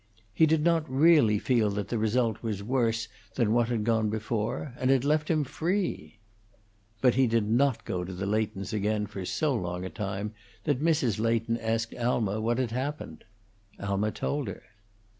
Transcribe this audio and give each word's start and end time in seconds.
He 0.33 0.47
did 0.47 0.63
not 0.63 0.89
really 0.89 1.37
feel 1.37 1.69
that 1.69 1.89
the 1.89 1.99
result 1.99 2.41
was 2.41 2.63
worse 2.63 3.07
than 3.35 3.53
what 3.53 3.69
had 3.69 3.83
gone 3.83 4.09
before, 4.09 4.73
and 4.79 4.89
it 4.89 5.03
left 5.03 5.29
him 5.29 5.43
free. 5.43 6.17
But 7.01 7.13
he 7.13 7.27
did 7.27 7.47
not 7.47 7.85
go 7.85 8.03
to 8.03 8.11
the 8.11 8.25
Leightons 8.25 8.73
again 8.73 9.05
for 9.05 9.23
so 9.25 9.53
long 9.53 9.85
a 9.85 9.91
time 9.91 10.33
that 10.63 10.81
Mrs. 10.81 11.19
Leighton 11.19 11.59
asked 11.59 11.93
Alma 11.93 12.41
what 12.41 12.57
had 12.57 12.71
happened. 12.71 13.25
Alma 13.79 14.09
told 14.09 14.47
her. 14.47 14.63